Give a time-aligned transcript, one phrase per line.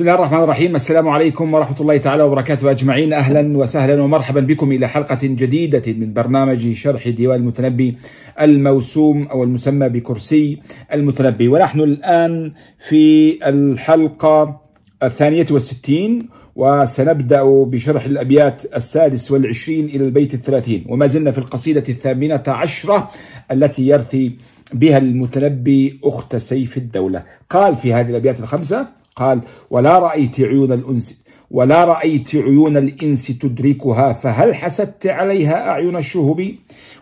[0.00, 0.74] بسم الله الرحمن الرحيم.
[0.74, 3.12] السلام عليكم ورحمة الله تعالى وبركاته أجمعين.
[3.12, 7.96] أهلا وسهلا ومرحبا بكم إلى حلقة جديدة من برنامج شرح ديوان المتنبي
[8.40, 10.58] الموسوم أو المسمى بكرسي
[10.92, 11.48] المتنبي.
[11.48, 14.60] ونحن الآن في الحلقة
[15.02, 20.84] الثانية والستين وسنبدأ بشرح الأبيات السادس والعشرين إلى البيت الثلاثين.
[20.88, 23.10] وما زلنا في القصيدة الثامنة عشرة
[23.52, 24.36] التي يرثي
[24.72, 27.22] بها المتنبي أخت سيف الدولة.
[27.50, 29.40] قال في هذه الأبيات الخمسة قال
[29.70, 36.54] ولا رأيت عيون الأنس ولا رأيت عيون الإنس تدركها فهل حسدت عليها أعين الشهب؟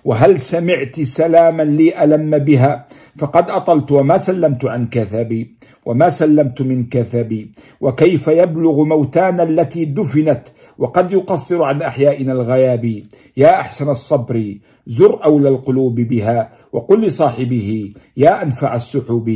[0.04, 5.54] وهل سمعت سلاما لي ألم بها؟ فقد أطلت وما سلمت عن كثبي
[5.86, 10.42] وما سلمت من كثبي وكيف يبلغ موتانا التي دفنت
[10.78, 13.02] وقد يقصر عن أحيائنا الغياب؟
[13.36, 14.54] يا أحسن الصبر
[14.86, 19.28] زر أولى القلوب بها وقل لصاحبه يا أنفع السحب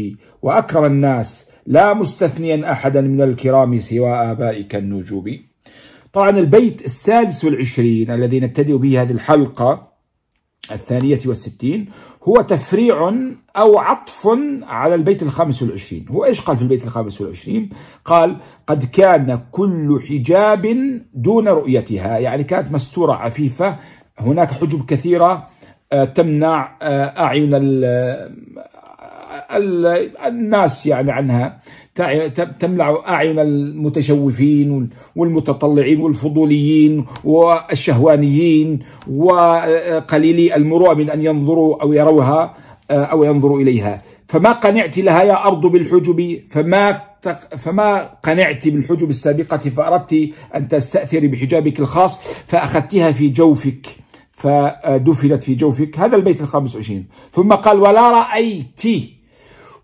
[0.43, 5.30] وأكرم الناس لا مستثنيا أحدا من الكرام سوى آبائك النجوب
[6.12, 9.92] طبعا البيت السادس والعشرين الذي نبتدئ به هذه الحلقة
[10.70, 11.89] الثانية والستين
[12.24, 13.14] هو تفريع
[13.56, 14.28] أو عطف
[14.62, 16.06] على البيت الخامس والعشرين.
[16.08, 17.68] هو إيش قال في البيت الخامس والعشرين؟
[18.05, 18.36] قال
[18.67, 20.62] قد كان كل حجاب
[21.14, 22.18] دون رؤيتها.
[22.18, 23.79] يعني كانت مستورة عفيفة.
[24.18, 25.48] هناك حجب كثيرة
[25.92, 27.50] آه، تمنع آه، أعين
[30.27, 31.63] الناس يعني عنها
[32.61, 38.79] تملع أعين المتشوفين والمتطلعين والفضوليين والشهوانيين
[39.11, 42.55] وقليلي المروءة من أن ينظروا أو يروها
[42.91, 44.02] أو ينظروا إليها.
[44.27, 47.01] فما قنعت لها يا أرض بالحجب فما
[47.58, 53.86] فما قنعت بالحجب السابقة فأردت أن تستأثري بحجابك الخاص فأخذتها في جوفك.
[54.30, 55.98] فدفنت في جوفك.
[55.98, 57.07] هذا البيت الخامس وعشرين.
[57.33, 58.83] ثم قال ولا رأيت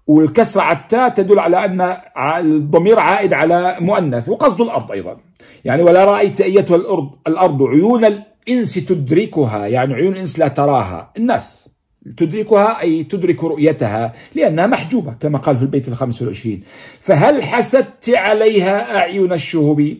[0.09, 1.97] والكسرة على التاء تدل على أن
[2.45, 5.17] الضمير عائد على مؤنث وقصد الأرض أيضا.
[5.65, 11.13] يعني ولا رأيت أيتها الأرض, الأرض عيون الإنس تدركها يعني عيون الإنس لا تراها.
[11.17, 11.69] الناس
[12.17, 16.63] تدركها أي تدرك رؤيتها لأنها محجوبة كما قال في البيت الخامس والعشرين.
[17.01, 19.97] فهل حسدت عليها أعين الشهب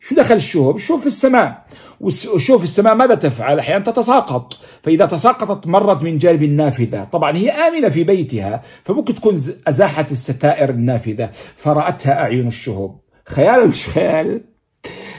[0.00, 1.66] شو دخل الشهب؟ الشهب في السماء.
[2.00, 4.58] وشوف السماء ماذا تفعل؟ أحيانا تتساقط.
[4.82, 7.04] فإذا تساقطت مرت من جانب النافذة.
[7.04, 11.30] طبعا هي آمنة في بيتها فممكن تكون أزاحت الستائر النافذة.
[11.56, 12.98] فرأتها أعين الشهب.
[13.26, 14.40] خيال مش خيال؟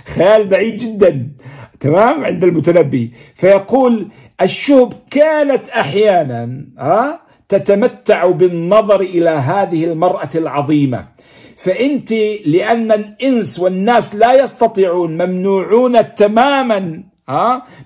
[0.05, 1.31] خيال بعيد جدا.
[1.79, 3.13] تمام؟ عند المتنبي.
[3.35, 11.07] فيقول الشهب كانت أحيانا ها تتمتع بالنظر إلى هذه المرأة العظيمة.
[11.63, 12.11] فإنت
[12.45, 17.03] لأن الإنس والناس لا يستطيعون ممنوعون تماما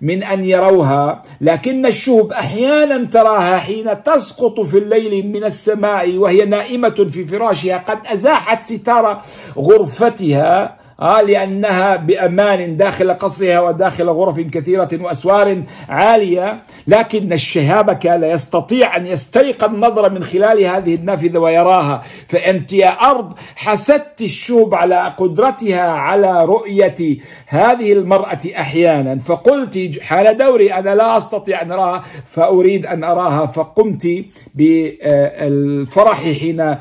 [0.01, 1.21] من أن يروها.
[1.41, 7.99] لكن الشهب أحيانا تراها حين تسقط في الليل من السماء وهي نائمة في فراشها قد
[8.05, 9.21] أزاحت ستار
[9.57, 10.63] غرفتها.
[10.63, 19.05] آه لأنها بأمان داخل قصرها وداخل غرف كثيرة وأسوار عالية لكن الشهاب لا يستطيع أن
[19.05, 22.03] يستيقظ النظر من خلال هذه النافذة ويراها.
[22.27, 27.17] فأنت يا أرض حسدت الشوب على قدرتها على رؤية
[27.47, 29.19] هذه المرأة أحيانا.
[29.19, 33.45] فقلت حال دوري أنا لا أستطيع أن أراها فأريد أن أراها.
[33.45, 34.07] فقمت
[34.55, 36.75] بالفرح حين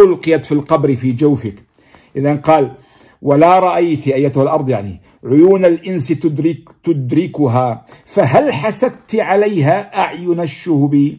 [0.00, 1.54] ألقيت في القبر في جوفك.
[2.16, 2.70] إذا قال
[3.22, 11.18] ولا رأيت أيتها الأرض يعني عيون الإنس تدرك تدركها فهل حسدت عليها أعين الشهب؟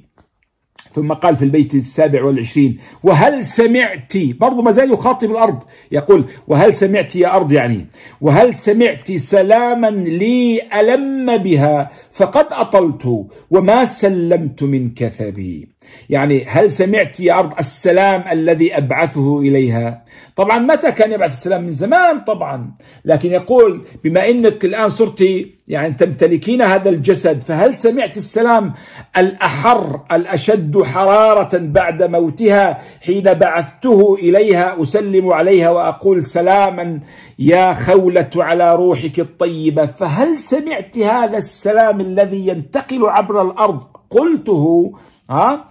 [0.93, 6.73] ثم قال في البيت السابع والعشرين وهل سمعت؟ برضو ما زال يخاطب الأرض يقول وهل
[6.73, 7.85] سمعت يا أرض يعني؟
[8.21, 15.69] وهل سمعت سلاما لي ألم بها فقد أطلت وما سلمت من كثبي.
[16.09, 20.05] يعني هل سمعت يا أرض السلام الذي أبعثه إليها؟
[20.35, 22.71] طبعا متى كان يبعث السلام؟ من زمان طبعا
[23.05, 25.23] لكن يقول بما أنك الآن صرت
[25.69, 28.73] يعني تمتلكين هذا الجسد فهل سمعت السلام
[29.17, 36.99] الأحر الأشد حرارة بعد موتها حين بعثته إليها أسلم عليها وأقول سلاما
[37.39, 44.93] يا خولة على روحك الطيبة؟ فهل سمعت هذا السلام الذي ينتقل عبر الأرض؟ قلته
[45.29, 45.65] ها؟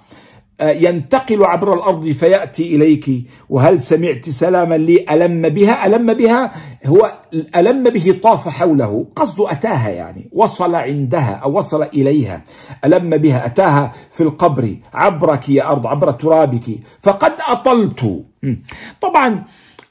[0.61, 3.11] ينتقل عبر الأرض فيأتي إليك.
[3.49, 6.53] وهل سمعت سلاما لي؟ ألم بها؟ ألم بها؟
[6.87, 7.13] هو
[7.57, 9.07] ألم به طاف حوله.
[9.17, 10.31] قصد أتاها يعني.
[10.33, 12.45] وصل عندها أو وصل إليها.
[12.85, 14.77] ألم بها؟ أتاها في القبر.
[14.95, 16.79] عبرك يا أرض عبر ترابك.
[17.01, 18.25] فقد أطلت.
[19.01, 19.45] طبعا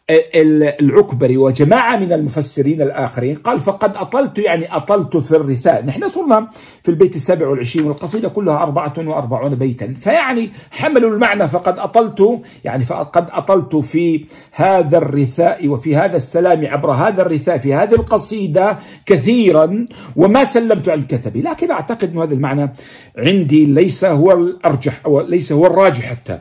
[0.09, 5.85] العكبري وجماعة من المفسرين الآخرين قال فقد أطلت يعني أطلت في الرثاء.
[5.85, 6.49] نحن صرنا
[6.83, 9.93] في البيت السابع والعشرين والقصيدة كلها أربعة وأربعون بيتا.
[9.93, 16.91] فيعني حملوا المعنى فقد أطلت يعني فقد أطلت في هذا الرثاء وفي هذا السلام عبر
[16.91, 21.41] هذا الرثاء في هذه القصيدة كثيرا وما سلمت عن كثبي.
[21.41, 22.73] لكن أعتقد أن هذا المعنى
[23.17, 26.39] عندي ليس هو الأرجح أو ليس هو الراجح حتى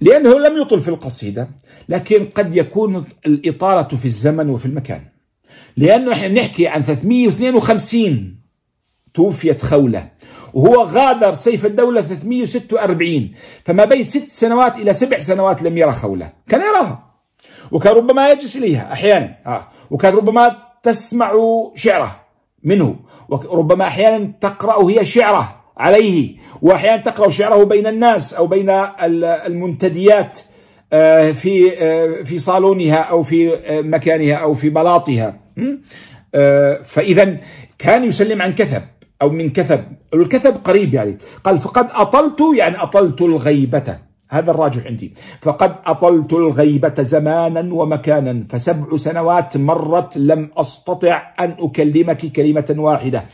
[0.00, 1.48] لأنه لم يطل في القصيدة
[1.88, 5.02] لكن قد يكون الإطالة في الزمن وفي المكان.
[5.76, 8.40] لأنه إحنا نحكي عن 352
[9.14, 10.08] توفيت خولة.
[10.54, 13.34] وهو غادر سيف الدولة 346
[13.64, 16.32] فما بين ست سنوات إلى سبع سنوات لم يرى خولة.
[16.48, 17.04] كان يراها.
[17.70, 19.36] وكان ربما يجلس إليها أحيانا.
[19.46, 19.68] آه.
[19.90, 21.32] وكان ربما تسمع
[21.74, 22.20] شعره
[22.62, 22.96] منه.
[23.28, 26.36] وربما أحيانا تقرأ هي شعره عليه.
[26.62, 28.70] وأحيانا تقرأ شعره بين الناس أو بين
[29.00, 30.38] المنتديات.
[31.32, 35.40] في آه، في صالونها أو في آه، مكانها أو في بلاطها.
[36.84, 37.36] فإذا
[37.78, 38.82] كان يسلم عن كثب
[39.22, 39.84] أو من كثب.
[40.14, 41.18] الكثب قريب يعني.
[41.44, 43.98] قال فقد أطلت يعني أطلت الغيبة.
[44.30, 45.14] هذا الراجع عندي.
[45.42, 53.24] فقد أطلت الغيبة زمانا ومكانا فسبع سنوات مرت لم أستطع أن أكلمك كلمة واحدة.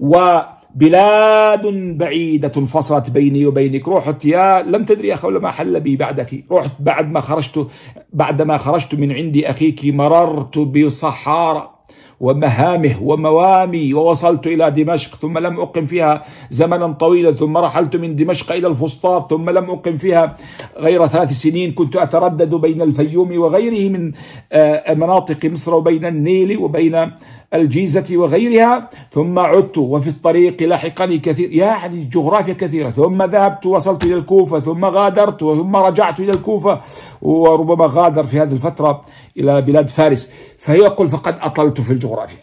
[0.00, 0.40] و
[0.74, 1.66] بلاد
[1.98, 3.88] بعيدة فصلت بيني وبينك.
[3.88, 6.44] رحت يا لم تدري يا خول ما حل بي بعدك.
[6.52, 7.66] رحت بعد ما خرجت
[8.12, 11.79] بعدما خرجت من عندي أخيك مررت بصحارى.
[12.20, 18.52] ومهامه وموامي ووصلت إلى دمشق ثم لم أقم فيها زمنا طويلا ثم رحلت من دمشق
[18.52, 20.36] إلى الفسطاط ثم لم أقم فيها
[20.76, 24.12] غير ثلاث سنين كنت أتردد بين الفيوم وغيره من
[24.52, 27.10] آه، مناطق مصر وبين النيل وبين
[27.54, 34.14] الجيزة وغيرها ثم عدت وفي الطريق لاحقني كثير يعني جغرافيا كثيرة ثم ذهبت وصلت إلى
[34.14, 36.80] الكوفة ثم غادرت ثم رجعت إلى الكوفة
[37.22, 39.02] وربما غادر في هذه الفترة
[39.36, 40.32] إلى بلاد فارس.
[40.60, 42.38] فيقول فقد أطلت في الجغرافيا.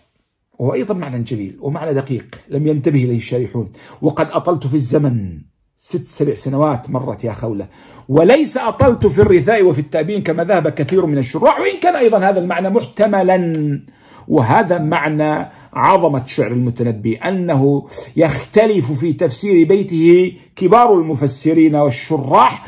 [0.59, 3.71] وهو أيضا معنى جميل ومعنى دقيق لم ينتبه إليه الشارحون.
[4.01, 5.41] وقد أطلت في الزمن
[5.77, 7.67] ست سبع سنوات مرت يا خولة.
[8.09, 12.39] وليس أطلت في الرثاء وفي التأبين كما ذهب كثير من الشراح وإن كان أيضا هذا
[12.39, 13.81] المعنى محتملا.
[14.27, 22.67] وهذا معنى عظمة شعر المتنبي أنه يختلف في تفسير بيته كبار المفسرين والشراح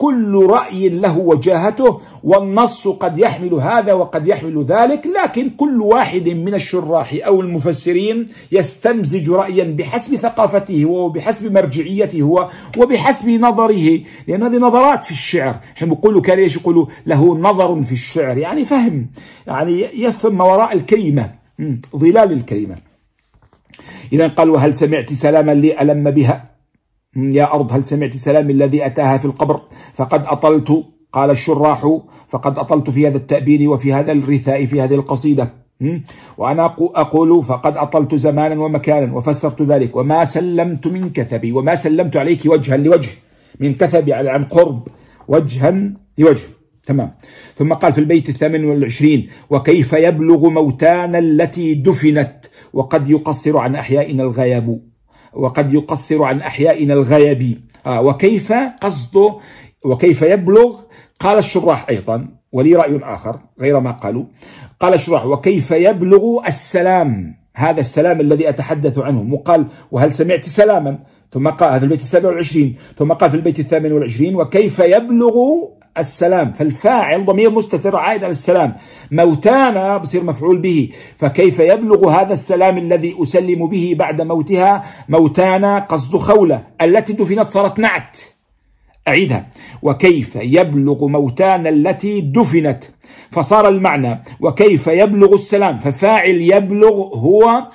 [0.00, 6.54] وكل رأي له وجاهته والنص قد يحمل هذا وقد يحمل ذلك لكن كل واحد من
[6.54, 12.48] الشراح أو المفسرين يستمزج رأيا بحسب ثقافته وبحسب مرجعيته
[12.78, 14.00] وبحسب نظره.
[14.28, 15.60] لأن هذه نظرات في الشعر.
[15.76, 19.06] إحنا بنقولوا كان إيش يقولوا له نظر في الشعر؟ يعني فهم
[19.46, 21.32] يعني يفهم ما وراء الكلمة
[21.96, 22.76] ظلال الكلمة.
[24.12, 26.49] إذا قال وهل سمعت سلاما لي ألم بها؟
[27.16, 29.60] يا أرض هل سمعت سلام الذي أتاها في القبر؟
[29.94, 31.98] فقد أطلت قال الشراح
[32.28, 35.54] فقد أطلت في هذا التأبين وفي هذا الرثاء في هذه القصيدة.
[36.38, 39.96] وأنا أقول فقد أطلت زمانا ومكانا وفسرت ذلك.
[39.96, 43.10] وما سلمت من كثبي وما سلمت عليك وجها لوجه
[43.60, 44.88] من كثبي عن قرب
[45.28, 46.48] وجها لوجه.
[46.86, 47.14] تمام.
[47.56, 54.22] ثم قال في البيت الثامن والعشرين وكيف يبلغ موتانا التي دفنت؟ وقد يقصر عن أحيائنا
[54.22, 54.89] الغيب
[55.32, 59.36] وقد يقصر عن أحيائنا الغيب آه وكيف قصده
[59.84, 60.80] وكيف يبلغ؟
[61.20, 64.24] قال الشراح أيضا ولي رأي آخر غير ما قالوا.
[64.80, 69.34] قال الشراح وكيف يبلغ السلام؟ هذا السلام الذي أتحدث عنه.
[69.34, 70.98] وقال وهل سمعت سلاما؟
[71.32, 72.76] ثم قال هذا البيت السابع والعشرين.
[72.96, 74.36] ثم قال في البيت الثامن والعشرين.
[74.36, 75.34] وكيف يبلغ
[76.00, 78.76] السلام فالفاعل ضمير مستتر عائد على السلام.
[79.10, 80.88] موتانا بصير مفعول به.
[81.16, 87.78] فكيف يبلغ هذا السلام الذي أسلم به بعد موتها؟ موتانا قصد خولة التي دفنت صارت
[87.78, 88.20] نعت.
[89.08, 89.50] أعيدها.
[89.82, 92.84] وكيف يبلغ موتانا التي دفنت؟
[93.30, 94.22] فصار المعنى.
[94.40, 97.68] وكيف يبلغ السلام؟ ففاعل يبلغ هو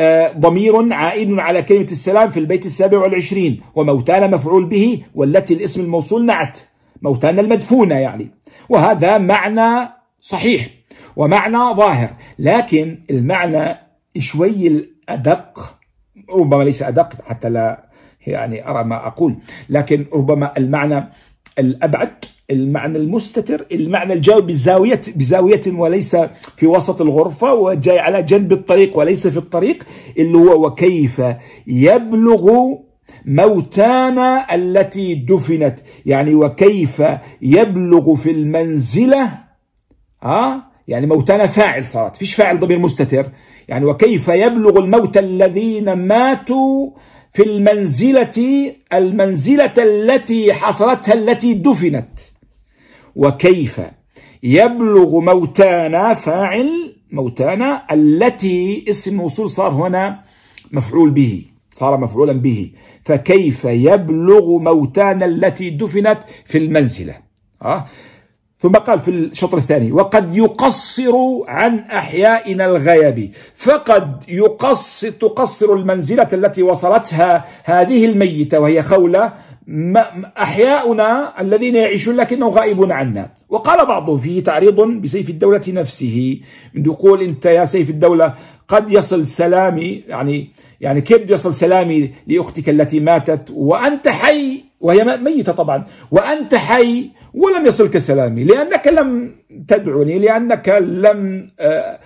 [0.00, 3.60] آه، ضمير عائد على كلمة السلام في البيت السابع والعشرين.
[3.74, 6.58] وموتانا مفعول به والتي الاسم الموصول نعت.
[7.04, 8.30] موتانا المدفونة يعني.
[8.68, 9.88] وهذا معنى
[10.20, 10.70] صحيح
[11.16, 13.78] ومعنى ظاهر لكن المعنى
[14.18, 15.78] شوي الأدق
[16.30, 17.84] ربما ليس أدق حتى لا
[18.26, 19.36] يعني أرى ما أقول
[19.68, 21.10] لكن ربما المعنى
[21.58, 26.16] الأبعد المعنى المستتر المعنى الجاوب بزاوية بزاوية وليس
[26.56, 29.84] في وسط الغرفة وجاي على جنب الطريق وليس في الطريق
[30.18, 31.22] اللي هو وكيف
[31.66, 32.50] يبلغ
[33.24, 35.78] موتانا التي دفنت.
[36.06, 37.02] يعني وكيف
[37.42, 39.38] يبلغ في المنزلة؟
[40.22, 42.16] ها؟ يعني موتانا فاعل صارت.
[42.16, 43.30] فيش فاعل ضمير مستتر.
[43.68, 46.90] يعني وكيف يبلغ الموتى الذين ماتوا
[47.32, 52.18] في المنزلة المنزلة التي حصلتها التي دفنت؟
[53.16, 53.80] وكيف
[54.42, 60.20] يبلغ موتانا فاعل موتانا التي اسم موصول صار هنا
[60.72, 61.53] مفعول به.
[61.74, 62.70] صار مفعولا به.
[63.02, 67.14] فكيف يبلغ موتانا التي دفنت في المنزلة؟
[67.62, 67.86] أه؟
[68.58, 71.12] ثم قال في الشطر الثاني وقد يقصر
[71.48, 73.30] عن أحيائنا الغيب.
[73.54, 79.32] فقد يقصر تقصر المنزلة التي وصلتها هذه الميتة وهي خولة
[80.38, 83.30] أحياؤنا الذين يعيشون لكنهم غائبون عنا.
[83.48, 86.40] وقال بعضهم فيه تعريض بسيف الدولة نفسه
[86.74, 88.34] من يقول أنت يا سيف الدولة
[88.68, 95.52] قد يصل سلامي يعني يعني كيف يصل سلامي لأختك التي ماتت؟ وأنت حي وهي ميتة
[95.52, 95.82] طبعا.
[96.10, 99.36] وأنت حي ولم يصلك سلامي لأنك لم
[99.68, 101.98] تدعني لأنك لم آه،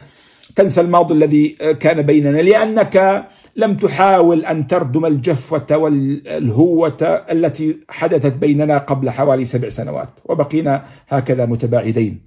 [0.57, 8.33] تنسى الماضي الذي آه، كان بيننا لأنك لم تحاول أن تردم الجفة والهوة التي حدثت
[8.33, 12.21] بيننا قبل حوالي سبع سنوات وبقينا هكذا متباعدين.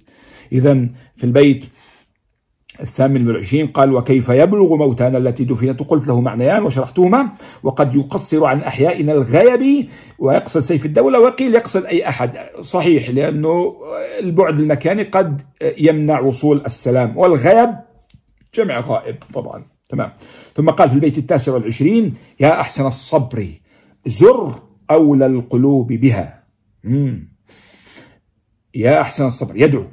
[0.52, 1.64] إذا في البيت
[2.80, 7.32] الثامن والعشرين قال وكيف يبلغ موتانا التي دفنت؟ قلت له معنيان وشرحتهما.
[7.62, 9.88] وقد يقصر عن أحيائنا الغيب
[10.18, 11.20] ويقصد سيف الدولة.
[11.20, 12.38] وقيل يقصد أي أحد.
[12.60, 13.76] صحيح لأنه
[14.20, 15.42] البعد المكاني قد
[15.78, 17.16] يمنع وصول السلام.
[17.16, 17.70] والغيب
[18.54, 19.64] جمع غائب طبعا.
[19.88, 20.12] تمام.
[20.54, 23.48] ثم قال في البيت التاسع والعشرين يا أحسن الصبر
[24.06, 26.44] زر أولى القلوب بها.
[26.84, 27.32] مم.
[28.74, 29.84] يا أحسن الصبر يدعو.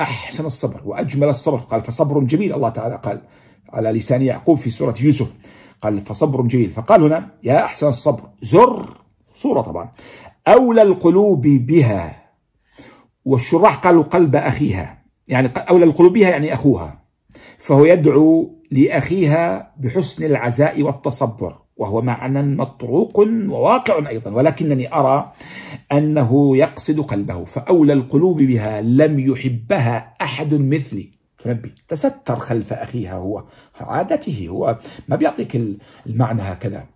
[0.00, 1.58] أحسن الصبر وأجمل الصبر.
[1.58, 2.54] قال فصبر جميل.
[2.54, 3.22] الله تعالى قال
[3.68, 5.34] على لسان يعقوب في سورة يوسف.
[5.82, 6.70] قال فصبر جميل.
[6.70, 9.00] فقال هنا يا أحسن الصبر زر
[9.34, 9.92] صورة طبعا.
[10.48, 12.24] أولى القلوب بها
[13.24, 15.04] والشراح قالوا قلب أخيها.
[15.28, 17.04] يعني أولى القلوب بها يعني أخوها.
[17.58, 21.63] فهو يدعو لأخيها بحسن العزاء والتصبر.
[21.76, 25.32] وهو معنى مطروق وواقع أيضا ولكنني أرى
[25.92, 31.10] أنه يقصد قلبه فأولى القلوب بها لم يحبها أحد مثلي.
[31.46, 33.44] ربي تستر خلف أخيها هو
[33.80, 34.78] عادته هو
[35.08, 35.62] ما بيعطيك
[36.06, 36.86] المعنى هكذا.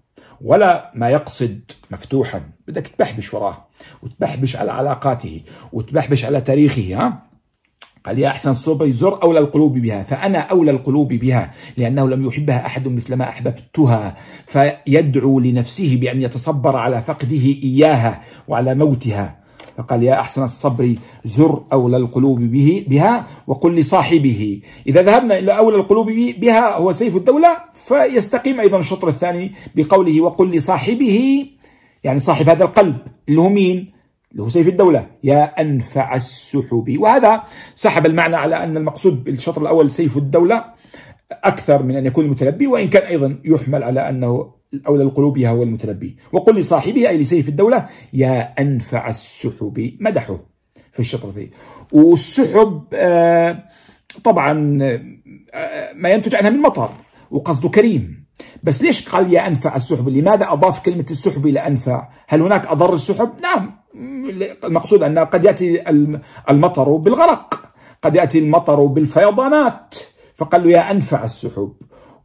[0.41, 3.69] ولا ما يقصد مفتوحا بدك تبحبش وراه
[4.03, 5.43] وتبحبش على علاقاته
[5.73, 7.28] وتبحبش على تاريخه ها؟
[8.09, 10.03] قال يا أحسن الصبر زر أولى القلوب بها.
[10.03, 14.17] فأنا أولى القلوب بها لأنه لم يحبها أحد مثل ما أحببتها.
[14.47, 19.39] فيدعو لنفسه بأن يتصبر على فقده إياها وعلى موتها.
[19.79, 24.61] فقال يا أحسن الصبر زر أولى القلوب به بها وقل لصاحبه.
[24.87, 26.07] إذا ذهبنا إلى أولى القلوب
[26.41, 31.47] بها هو سيف الدولة فيستقيم أيضا الشطر الثاني بقوله وقل لصاحبه
[32.05, 32.97] يعني صاحب هذا القلب
[33.29, 33.98] اللي هو مين؟
[34.33, 35.07] اللي هو سيف الدولة.
[35.25, 36.97] يا أنفع السحب.
[36.99, 37.43] وهذا
[37.75, 40.65] سحب المعنى على أن المقصود بالشطر الأول سيف الدولة
[41.33, 44.55] أكثر من أن يكون المتنبي وإن كان أيضا يحمل على أنه
[44.87, 46.17] أولى القلوب هو المتنبي.
[46.33, 49.97] وقل لصاحبه أي لسيف الدولة يا أنفع السحب.
[50.01, 50.39] مدحه
[50.93, 51.51] في الشطر الثاني
[51.93, 53.65] والسحب آه،
[54.25, 54.79] طبعا
[55.55, 56.91] آه، ما ينتج عنها من مطر
[57.31, 58.28] وقصده كريم.
[58.63, 62.95] بس ليش قال يا أنفع السحب؟ لماذا أضاف كلمة السحب إلى أنفع؟ هل هناك أضر
[62.95, 63.79] السحب؟ نعم.
[64.65, 65.91] المقصود أن قد يأتي
[66.51, 69.95] المطر بالغرق قد يأتي المطر بالفيضانات
[70.37, 71.73] فقال له يا أنفع السحب.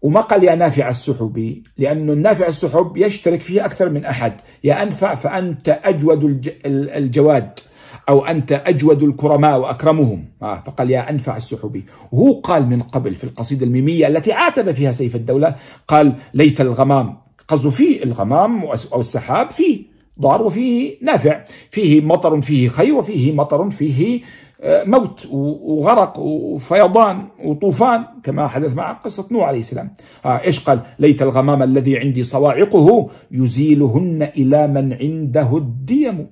[0.01, 4.33] وما قال يا نافع السحب؟ لأنه النافع السحب يشترك فيه أكثر من أحد.
[4.63, 7.59] يا أنفع فأنت أجود الجواد.
[8.09, 10.25] أو أنت أجود الكرماء وأكرمهم.
[10.41, 11.83] آه فقال يا أنفع السحب.
[12.11, 15.55] وهو قال من قبل في القصيدة الميمية التي عاتب فيها سيف الدولة
[15.87, 21.45] قال ليت الغمام قصده فيه الغمام أو السحاب فيه ضار وفيه نافع.
[21.71, 24.21] فيه مطر فيه خير وفيه مطر فيه
[24.61, 29.93] آه، موت وغرق وفيضان وطوفان كما حدث مع قصة نوح عليه السلام.
[30.25, 36.27] آه إيش قال؟ ليت الغمام الذي عندي صواعقه يزيلهن إلى من عنده الديم.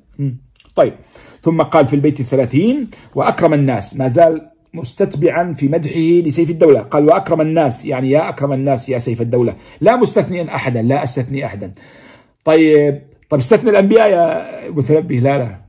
[0.75, 0.93] طيب.
[1.43, 6.81] ثم قال في البيت الثلاثين وأكرم الناس ما زال مستتبعا في مدحه لسيف الدولة.
[6.81, 9.55] قال وأكرم الناس يعني يا أكرم الناس يا سيف الدولة.
[9.81, 11.71] لا مستثنيا أحدا لا أستثني أحدا.
[12.45, 13.01] طيب.
[13.29, 15.61] طب استثني الأنبياء يا متنبه لا لا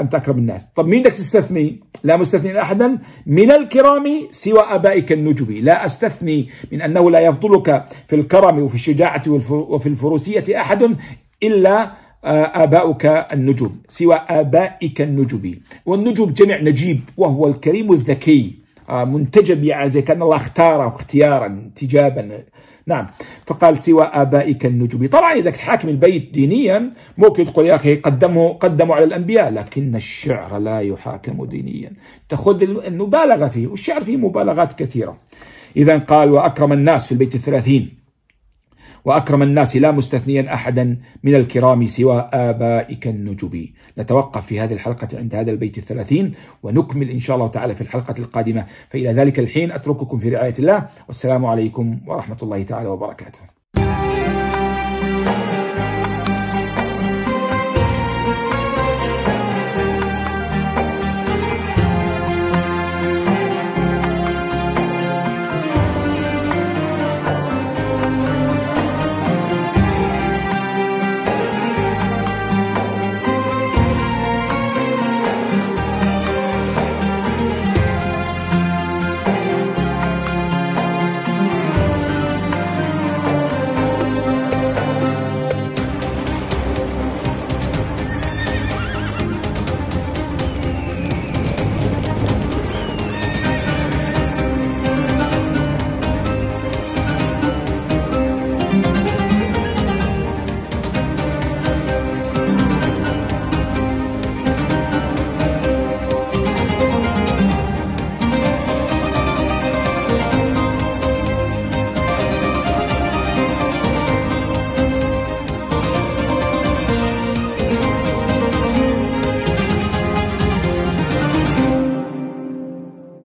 [0.00, 0.66] أنت أكرم الناس.
[0.76, 6.82] طب مين بدك تستثني؟ لا مستثني أحدا من الكرام سوى آبائك النجب لا أستثني من
[6.82, 10.96] أنه لا يفضلك في الكرم وفي الشجاعة وفي الفروسية أحد
[11.42, 11.92] إلا
[12.24, 15.54] آباؤك النجوم سوى آبائك النجوم.
[15.86, 18.60] والنجوم جمع نجيب وهو الكريم الذكي.
[18.88, 22.44] آه، منتجب يعني زي كان الله اختاره اختيارا انتجابا.
[22.86, 23.06] نعم.
[23.46, 25.06] فقال سوى آبائك النجوم.
[25.06, 30.58] طبعا إذا حاكم البيت دينيا ممكن تقول يا أخي قدموا قدموا على الأنبياء لكن الشعر
[30.58, 31.92] لا يحاكم دينيا.
[32.28, 35.16] تأخذ المبالغة فيه والشعر فيه مبالغات كثيرة.
[35.76, 37.99] إذا قال وأكرم الناس في البيت الثلاثين.
[39.04, 45.34] وأكرم الناس لا مستثنيا أحدا من الكرام سوى آبائك النجب نتوقف في هذه الحلقة عند
[45.34, 48.66] هذا البيت الثلاثين ونكمل إن شاء الله تعالى في الحلقة القادمة.
[48.90, 50.86] فإلى ذلك الحين أترككم في رعاية الله.
[51.08, 53.40] والسلام عليكم ورحمة الله تعالى وبركاته.